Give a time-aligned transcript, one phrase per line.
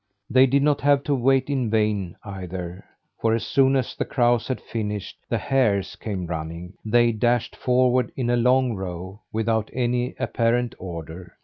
[0.31, 2.83] They did not have to wait in vain, either;
[3.19, 6.73] for as soon as the crows had finished, the hares came running.
[6.83, 11.35] They dashed forward in a long row, without any apparent order.